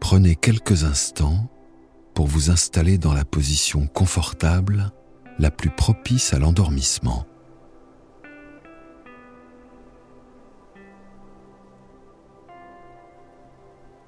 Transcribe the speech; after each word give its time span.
Prenez 0.00 0.36
quelques 0.36 0.84
instants 0.84 1.48
pour 2.12 2.26
vous 2.26 2.50
installer 2.50 2.98
dans 2.98 3.14
la 3.14 3.24
position 3.24 3.86
confortable 3.86 4.92
la 5.38 5.50
plus 5.50 5.70
propice 5.70 6.34
à 6.34 6.38
l'endormissement. 6.38 7.24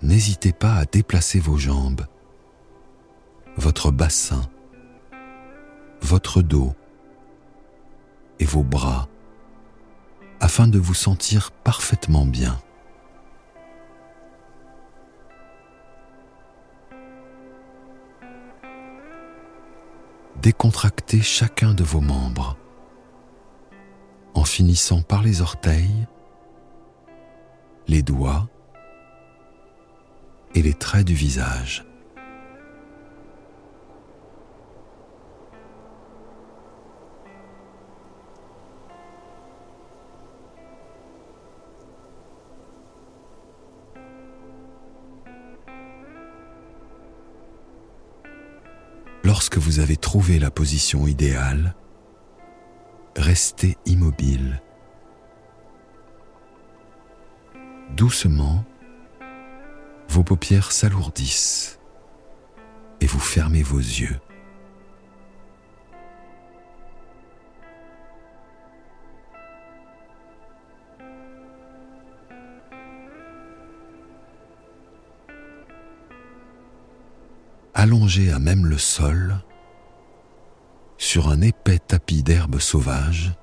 N'hésitez 0.03 0.53
pas 0.53 0.75
à 0.75 0.85
déplacer 0.85 1.41
vos 1.41 1.57
jambes, 1.57 2.05
votre 3.57 3.91
bassin, 3.91 4.43
votre 6.01 6.43
dos 6.43 6.75
et 8.39 8.45
vos 8.45 8.63
bras 8.63 9.09
afin 10.41 10.69
de 10.69 10.79
vous 10.79 10.95
sentir 10.95 11.51
parfaitement 11.51 12.27
bien. 12.27 12.59
décontractez 20.45 21.23
chacun 21.23 21.73
de 21.73 21.83
vos 21.83 22.03
membres 22.03 22.59
en 24.35 24.45
finissant 24.45 25.01
par 25.01 25.23
les 25.23 25.41
orteils, 25.41 26.07
les 27.89 28.03
doigts 28.03 28.47
et 30.55 30.61
les 30.61 30.75
traits 30.75 31.07
du 31.07 31.15
visage. 31.15 31.87
Lorsque 49.35 49.59
vous 49.59 49.81
avez 49.81 49.97
trouvé 49.97 50.39
la 50.39 50.53
position 50.53 51.09
idéale, 51.09 51.75
restez 53.17 53.77
immobile. 53.85 54.63
Doucement, 57.97 58.65
vos 60.09 60.23
paupières 60.23 60.71
s'alourdissent 60.71 61.81
et 63.01 63.07
vous 63.07 63.19
fermez 63.19 63.65
vos 63.65 63.79
yeux. 63.81 64.21
Allongé 77.85 78.33
à 78.33 78.39
même 78.39 78.65
le 78.65 78.79
sol, 78.79 79.37
sur 80.97 81.29
un 81.29 81.43
épais 81.43 81.79
tapis 81.79 82.23
d'herbes 82.23 82.59
sauvages, 82.59 83.35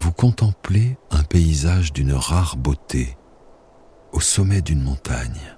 vous 0.00 0.10
contemplez 0.10 0.98
un 1.12 1.22
paysage 1.22 1.92
d'une 1.92 2.12
rare 2.12 2.56
beauté 2.56 3.16
au 4.10 4.18
sommet 4.18 4.60
d'une 4.60 4.82
montagne. 4.82 5.56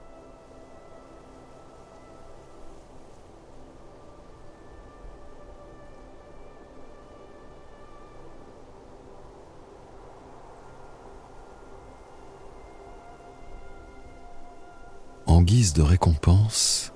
En 15.25 15.41
guise 15.41 15.73
de 15.73 15.81
récompense, 15.81 16.93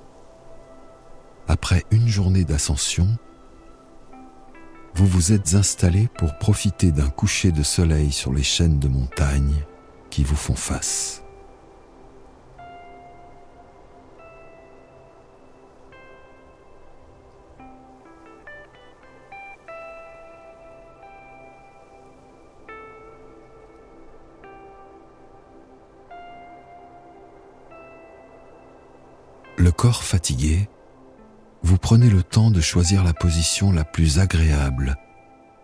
après 1.48 1.84
une 1.90 2.08
journée 2.08 2.44
d'ascension, 2.44 3.08
vous 4.94 5.06
vous 5.06 5.32
êtes 5.32 5.54
installé 5.54 6.08
pour 6.18 6.38
profiter 6.38 6.90
d'un 6.90 7.10
coucher 7.10 7.52
de 7.52 7.62
soleil 7.62 8.10
sur 8.10 8.32
les 8.32 8.42
chaînes 8.42 8.78
de 8.78 8.88
montagnes 8.88 9.64
qui 10.10 10.24
vous 10.24 10.36
font 10.36 10.54
face. 10.54 11.22
Le 29.58 29.72
corps 29.72 30.04
fatigué, 30.04 30.68
vous 31.62 31.78
prenez 31.78 32.08
le 32.08 32.22
temps 32.22 32.50
de 32.50 32.60
choisir 32.60 33.02
la 33.02 33.12
position 33.12 33.72
la 33.72 33.84
plus 33.84 34.18
agréable 34.18 34.96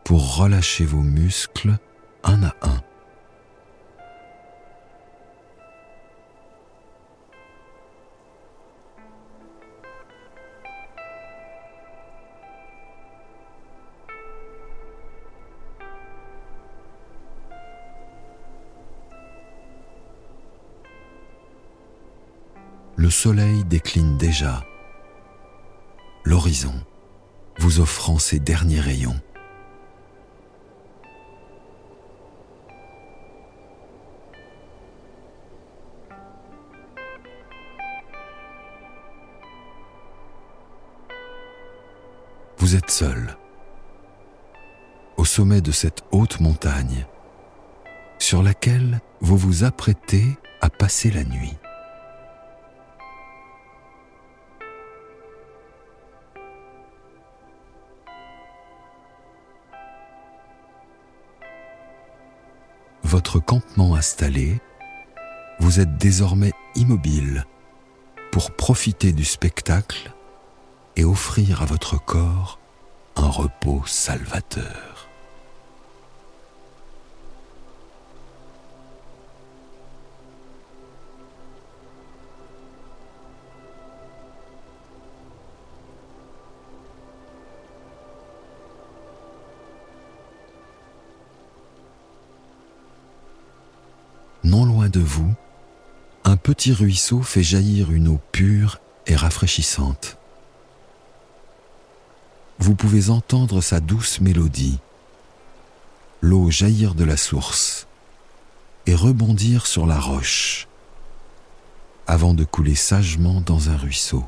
pour 0.05 0.37
relâcher 0.37 0.85
vos 0.85 1.03
muscles 1.03 1.79
un 2.25 2.43
à 2.43 2.55
un. 2.63 2.81
Le 22.97 23.11
soleil 23.11 23.65
décline 23.65 24.17
déjà 24.17 24.63
l'horizon, 26.25 26.75
vous 27.59 27.81
offrant 27.81 28.19
ses 28.19 28.39
derniers 28.39 28.81
rayons. 28.81 29.21
Vous 42.59 42.77
êtes 42.77 42.91
seul, 42.91 43.37
au 45.17 45.25
sommet 45.25 45.61
de 45.61 45.73
cette 45.73 46.05
haute 46.13 46.39
montagne, 46.41 47.07
sur 48.19 48.43
laquelle 48.43 49.01
vous 49.21 49.37
vous 49.37 49.65
apprêtez 49.65 50.25
à 50.61 50.71
passer 50.71 51.11
la 51.11 51.25
nuit. 51.25 51.57
Votre 63.13 63.41
campement 63.41 63.95
installé, 63.95 64.59
vous 65.61 65.81
êtes 65.81 65.99
désormais 65.99 66.53
immobile 66.77 67.45
pour 68.31 68.53
profiter 68.53 69.13
du 69.13 69.27
spectacle 69.27 70.15
et 70.97 71.05
offrir 71.05 71.61
à 71.61 71.67
votre 71.67 72.03
corps 72.03 72.59
un 73.17 73.29
repos 73.29 73.83
salvateur. 73.85 74.92
De 94.93 95.01
vous, 95.01 95.35
un 96.25 96.37
petit 96.37 96.73
ruisseau 96.73 97.23
fait 97.23 97.43
jaillir 97.43 97.91
une 97.91 98.09
eau 98.09 98.21
pure 98.31 98.79
et 99.07 99.17
rafraîchissante. 99.17 100.19
Vous 102.59 102.77
pouvez 102.77 103.11
entendre 103.11 103.61
sa 103.61 103.81
douce 103.81 104.21
mélodie, 104.21 104.79
l'eau 106.21 106.51
jaillir 106.51 106.95
de 106.95 107.05
la 107.05 107.17
source 107.17 107.89
et 108.87 108.95
rebondir 108.95 109.67
sur 109.67 109.87
la 109.87 109.99
roche 109.99 110.69
avant 112.07 112.35
de 112.35 112.45
couler 112.45 112.75
sagement 112.75 113.41
dans 113.41 113.71
un 113.71 113.77
ruisseau. 113.77 114.25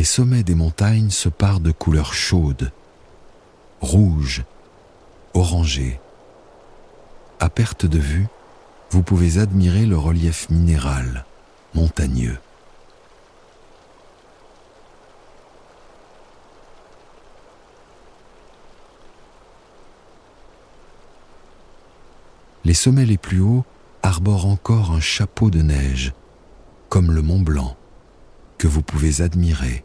Les 0.00 0.04
sommets 0.04 0.42
des 0.42 0.54
montagnes 0.54 1.10
se 1.10 1.28
parent 1.28 1.60
de 1.60 1.72
couleurs 1.72 2.14
chaudes, 2.14 2.72
rouges, 3.82 4.44
orangées. 5.34 6.00
À 7.38 7.50
perte 7.50 7.84
de 7.84 7.98
vue, 7.98 8.26
vous 8.92 9.02
pouvez 9.02 9.36
admirer 9.36 9.84
le 9.84 9.98
relief 9.98 10.48
minéral, 10.48 11.26
montagneux. 11.74 12.38
Les 22.64 22.72
sommets 22.72 23.04
les 23.04 23.18
plus 23.18 23.40
hauts 23.40 23.66
arborent 24.02 24.46
encore 24.46 24.92
un 24.92 25.00
chapeau 25.00 25.50
de 25.50 25.60
neige, 25.60 26.14
comme 26.88 27.12
le 27.12 27.20
Mont 27.20 27.40
Blanc, 27.40 27.76
que 28.56 28.66
vous 28.66 28.80
pouvez 28.80 29.20
admirer. 29.20 29.84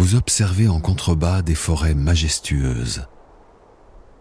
Vous 0.00 0.14
observez 0.14 0.66
en 0.66 0.80
contrebas 0.80 1.42
des 1.42 1.54
forêts 1.54 1.94
majestueuses, 1.94 3.06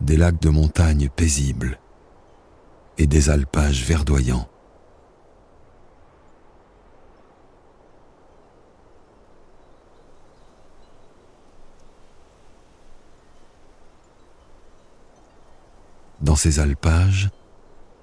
des 0.01 0.17
lacs 0.17 0.41
de 0.41 0.49
montagne 0.49 1.07
paisibles 1.07 1.79
et 2.97 3.07
des 3.07 3.29
alpages 3.29 3.85
verdoyants. 3.85 4.49
Dans 16.19 16.35
ces 16.35 16.59
alpages, 16.59 17.29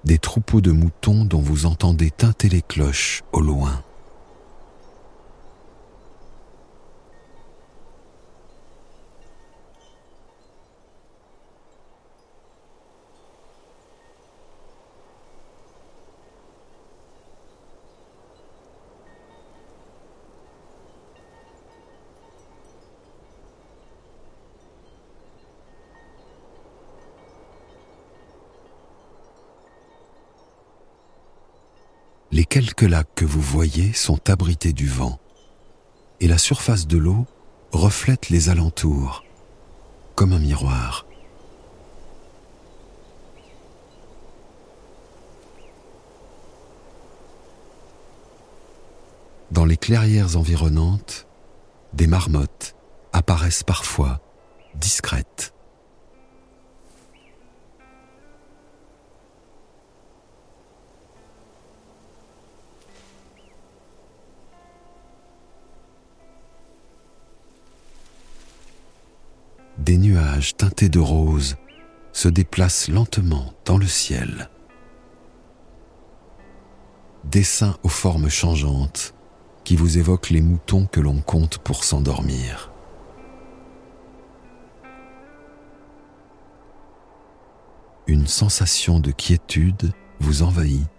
des 0.03 0.17
troupeaux 0.17 0.61
de 0.61 0.71
moutons 0.71 1.25
dont 1.25 1.41
vous 1.41 1.67
entendez 1.67 2.09
tinter 2.09 2.49
les 2.49 2.63
cloches 2.63 3.23
au 3.33 3.39
loin. 3.39 3.83
Les 32.37 32.45
quelques 32.45 32.83
lacs 32.83 33.15
que 33.15 33.25
vous 33.25 33.41
voyez 33.41 33.93
sont 33.93 34.29
abrités 34.29 34.71
du 34.71 34.87
vent, 34.87 35.17
et 36.19 36.27
la 36.27 36.37
surface 36.37 36.85
de 36.85 36.99
l'eau 36.99 37.25
reflète 37.71 38.29
les 38.29 38.49
alentours, 38.49 39.23
comme 40.13 40.33
un 40.33 40.37
miroir. 40.37 41.07
Dans 49.49 49.65
les 49.65 49.77
clairières 49.77 50.37
environnantes, 50.37 51.25
des 51.93 52.05
marmottes 52.05 52.75
apparaissent 53.13 53.63
parfois 53.63 54.21
discrètes. 54.75 55.55
Des 69.87 69.97
nuages 69.97 70.57
teintés 70.57 70.89
de 70.89 70.99
rose 70.99 71.55
se 72.11 72.27
déplacent 72.27 72.89
lentement 72.89 73.53
dans 73.63 73.77
le 73.77 73.87
ciel. 73.87 74.49
Dessins 77.23 77.77
aux 77.83 77.89
formes 77.89 78.27
changeantes 78.27 79.15
qui 79.63 79.77
vous 79.77 79.97
évoquent 79.97 80.31
les 80.31 80.41
moutons 80.41 80.87
que 80.87 80.99
l'on 80.99 81.21
compte 81.21 81.59
pour 81.59 81.85
s'endormir. 81.85 82.69
Une 88.07 88.27
sensation 88.27 88.99
de 88.99 89.11
quiétude 89.11 89.93
vous 90.19 90.43
envahit 90.43 90.89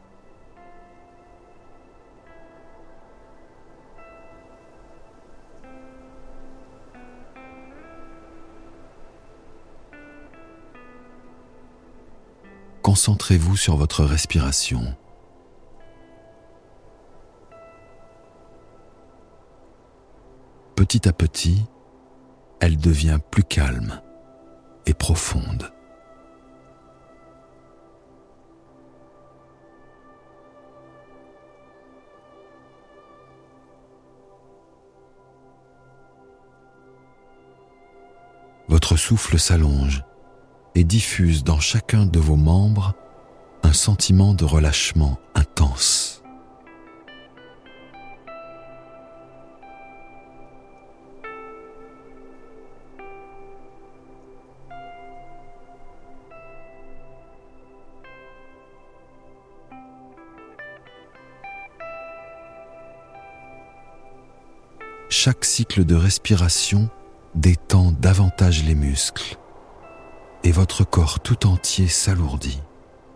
concentrez-vous 12.89 13.55
sur 13.55 13.77
votre 13.77 14.03
respiration. 14.03 14.97
Petit 20.75 21.07
à 21.07 21.13
petit, 21.13 21.67
elle 22.61 22.79
devient 22.79 23.19
plus 23.31 23.45
calme 23.45 24.01
et 24.87 24.95
profonde. 24.95 25.71
Votre 38.67 38.97
souffle 38.97 39.39
s'allonge 39.39 40.03
et 40.75 40.85
diffuse 40.85 41.45
dans 41.45 41.61
chacun 41.61 42.07
de 42.07 42.19
vos 42.19 42.37
membres 42.37 42.95
un 43.63 43.73
sentiment 43.73 44.35
de 44.35 44.45
relâchement 44.45 45.19
intense. 45.35 46.23
Chaque 65.11 65.45
cycle 65.45 65.85
de 65.85 65.95
respiration 65.97 66.89
détend 67.35 67.93
davantage 67.93 68.65
les 68.65 68.75
muscles 68.75 69.37
et 70.45 70.53
votre 70.53 70.85
corps 70.85 71.21
tout 71.21 71.47
entier 71.47 71.89
s'alourdit, 71.89 72.61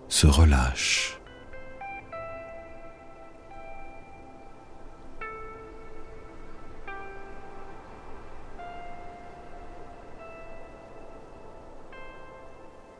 se 0.08 0.26
relâche. 0.26 1.18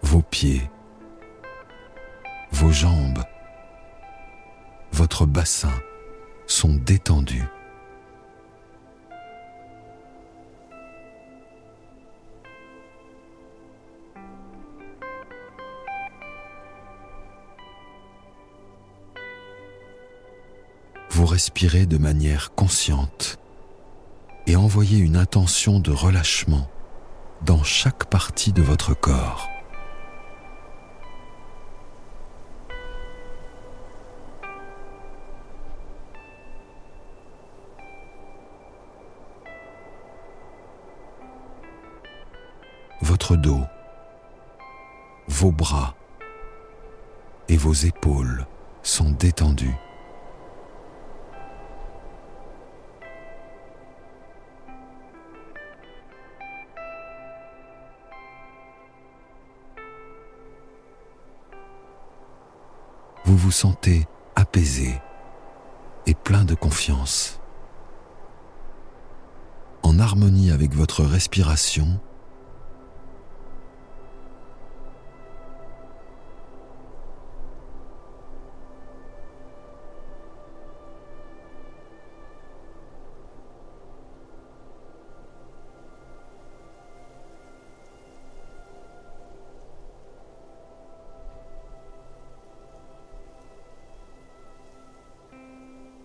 Vos 0.03 0.23
pieds, 0.23 0.71
vos 2.53 2.71
jambes, 2.71 3.25
votre 4.93 5.27
bassin 5.27 5.73
sont 6.47 6.75
détendus. 6.75 7.49
Vous 21.13 21.27
respirez 21.27 21.85
de 21.85 21.99
manière 21.99 22.55
consciente 22.55 23.39
et 24.47 24.57
envoyez 24.57 24.99
une 24.99 25.17
intention 25.17 25.79
de 25.79 25.91
relâchement 25.93 26.71
dans 27.45 27.63
chaque 27.63 28.07
partie 28.07 28.55
de 28.55 28.63
votre 28.63 28.95
corps. 28.95 29.47
Votre 43.03 43.37
dos, 43.37 43.61
vos 45.29 45.53
bras 45.53 45.95
et 47.49 47.59
vos 47.59 47.75
épaules 47.75 48.47
sont 48.83 49.11
détendus. 49.11 49.77
Vous 63.33 63.39
vous 63.39 63.51
sentez 63.51 64.07
apaisé 64.37 65.01
et 66.07 66.13
plein 66.13 66.45
de 66.45 66.55
confiance. 66.55 67.41
En 69.83 69.99
harmonie 69.99 70.51
avec 70.51 70.75
votre 70.75 71.03
respiration, 71.03 71.99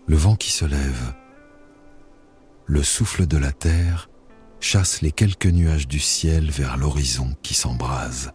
le 0.07 0.15
vent 0.15 0.35
qui 0.35 0.51
se 0.51 0.63
lève, 0.63 1.13
le 2.65 2.81
souffle 2.81 3.27
de 3.27 3.37
la 3.37 3.51
terre 3.51 4.09
chasse 4.61 5.01
les 5.01 5.11
quelques 5.11 5.47
nuages 5.47 5.87
du 5.87 5.99
ciel 5.99 6.49
vers 6.49 6.77
l'horizon 6.77 7.35
qui 7.43 7.53
s'embrase. 7.53 8.31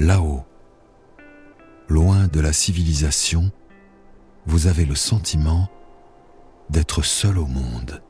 Là-haut, 0.00 0.44
loin 1.86 2.26
de 2.26 2.40
la 2.40 2.54
civilisation, 2.54 3.52
vous 4.46 4.66
avez 4.66 4.86
le 4.86 4.94
sentiment 4.94 5.68
d'être 6.70 7.02
seul 7.02 7.36
au 7.36 7.44
monde. 7.44 8.02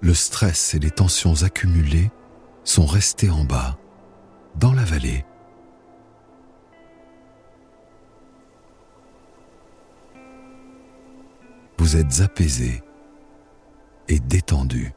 Le 0.00 0.14
stress 0.14 0.74
et 0.74 0.78
les 0.78 0.90
tensions 0.90 1.42
accumulées 1.42 2.10
sont 2.64 2.86
restés 2.86 3.30
en 3.30 3.44
bas, 3.44 3.78
dans 4.56 4.72
la 4.72 4.84
vallée. 4.84 5.24
Vous 11.78 11.96
êtes 11.96 12.20
apaisé 12.20 12.82
et 14.08 14.20
détendu. 14.20 14.92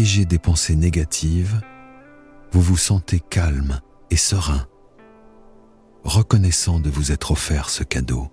Des 0.00 0.38
pensées 0.38 0.76
négatives, 0.76 1.60
vous 2.52 2.62
vous 2.62 2.78
sentez 2.78 3.20
calme 3.20 3.80
et 4.10 4.16
serein, 4.16 4.66
reconnaissant 6.04 6.80
de 6.80 6.88
vous 6.88 7.12
être 7.12 7.32
offert 7.32 7.68
ce 7.68 7.84
cadeau. 7.84 8.30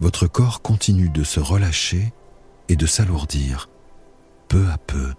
Votre 0.00 0.26
corps 0.26 0.62
continue 0.62 1.10
de 1.10 1.22
se 1.22 1.38
relâcher 1.38 2.14
et 2.70 2.76
de 2.76 2.86
s'alourdir 2.86 3.68
peu 4.48 4.66
à 4.70 4.78
peu. 4.78 5.12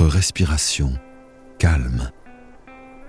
Votre 0.00 0.14
respiration 0.14 0.94
calme 1.58 2.10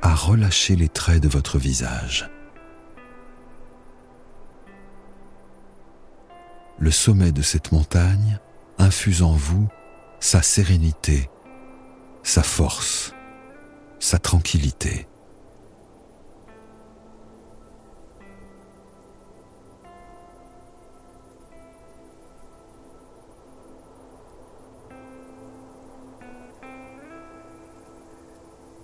a 0.01 0.13
relâché 0.13 0.75
les 0.75 0.89
traits 0.89 1.23
de 1.23 1.29
votre 1.29 1.57
visage. 1.57 2.29
Le 6.79 6.91
sommet 6.91 7.31
de 7.31 7.41
cette 7.41 7.71
montagne 7.71 8.39
infuse 8.77 9.23
en 9.23 9.31
vous 9.31 9.69
sa 10.19 10.41
sérénité, 10.41 11.29
sa 12.23 12.43
force, 12.43 13.13
sa 13.99 14.19
tranquillité. 14.19 15.07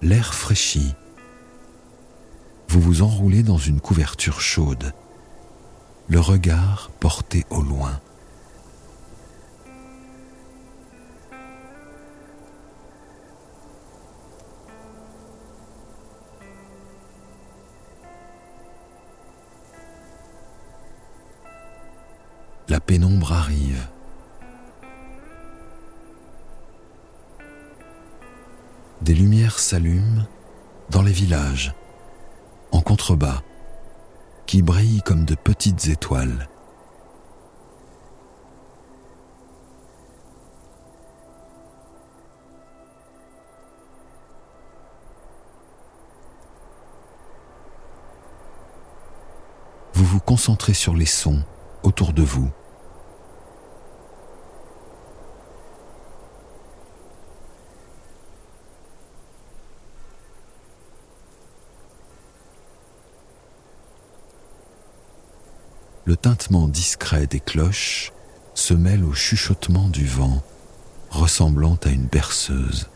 L'air 0.08 0.34
fraîchit. 0.34 0.96
Vous 2.70 2.80
vous 2.80 3.02
enroulez 3.02 3.44
dans 3.44 3.58
une 3.58 3.82
couverture 3.82 4.40
chaude, 4.40 4.94
le 6.08 6.22
regard 6.22 6.92
porté 7.02 7.46
au 7.50 7.62
loin. 7.62 8.00
La 22.70 22.80
pénombre 22.80 23.34
arrive. 23.34 23.88
Des 29.08 29.14
lumières 29.14 29.58
s'allument 29.58 30.26
dans 30.90 31.02
les 31.02 31.14
villages, 31.14 31.74
en 32.74 32.82
contrebas, 32.82 33.42
qui 34.46 34.62
brillent 34.62 35.02
comme 35.02 35.24
de 35.24 35.34
petites 35.34 35.88
étoiles. 35.88 36.50
Vous 49.94 50.04
vous 50.04 50.20
concentrez 50.20 50.74
sur 50.74 50.94
les 50.94 51.06
sons 51.06 51.46
autour 51.82 52.12
de 52.12 52.24
vous 52.24 52.52
le 66.08 66.16
tintement 66.16 66.70
discret 66.70 67.28
des 67.28 67.42
cloches 67.42 68.14
se 68.56 68.74
mêle 68.74 69.04
au 69.04 69.14
chuchotement 69.14 69.90
du 69.90 70.06
vent, 70.06 70.42
ressemblant 71.10 71.78
à 71.84 71.90
une 71.90 72.06
berceuse. 72.06 72.88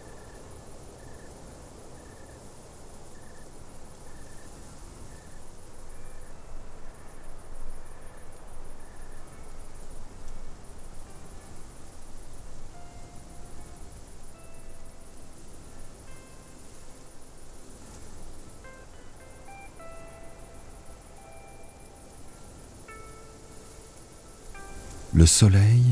Le 25.13 25.25
soleil 25.25 25.83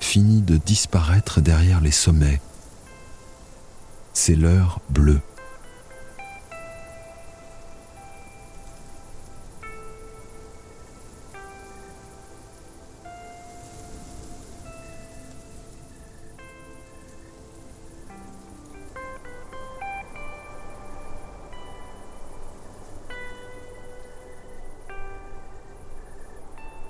finit 0.00 0.42
de 0.42 0.56
disparaître 0.56 1.40
derrière 1.40 1.80
les 1.80 1.90
sommets. 1.90 2.40
C'est 4.12 4.36
l'heure 4.36 4.80
bleue. 4.90 5.20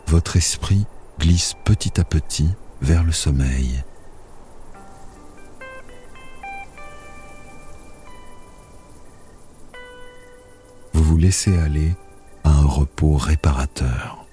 votre 0.08 0.36
esprit 0.36 0.86
glisse 1.18 1.54
petit 1.64 2.00
à 2.00 2.04
petit 2.04 2.48
vers 2.80 3.02
le 3.02 3.12
sommeil. 3.12 3.82
Vous 10.92 11.02
vous 11.02 11.16
laissez 11.16 11.56
aller 11.58 11.94
à 12.44 12.50
un 12.50 12.66
repos 12.66 13.16
réparateur. 13.16 14.27